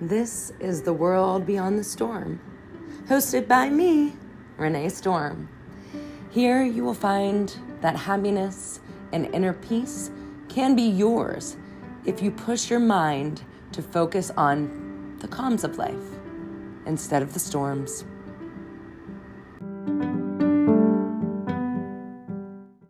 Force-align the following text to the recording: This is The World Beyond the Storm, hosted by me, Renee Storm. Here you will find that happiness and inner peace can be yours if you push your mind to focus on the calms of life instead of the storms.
This 0.00 0.52
is 0.60 0.82
The 0.82 0.92
World 0.92 1.46
Beyond 1.46 1.78
the 1.78 1.84
Storm, 1.84 2.38
hosted 3.08 3.48
by 3.48 3.70
me, 3.70 4.12
Renee 4.58 4.90
Storm. 4.90 5.48
Here 6.28 6.62
you 6.62 6.84
will 6.84 6.92
find 6.92 7.56
that 7.80 7.96
happiness 7.96 8.80
and 9.12 9.24
inner 9.34 9.54
peace 9.54 10.10
can 10.50 10.76
be 10.76 10.82
yours 10.82 11.56
if 12.04 12.20
you 12.20 12.30
push 12.30 12.68
your 12.68 12.78
mind 12.78 13.40
to 13.72 13.80
focus 13.80 14.30
on 14.36 15.16
the 15.20 15.28
calms 15.28 15.64
of 15.64 15.78
life 15.78 15.94
instead 16.84 17.22
of 17.22 17.32
the 17.32 17.40
storms. 17.40 18.04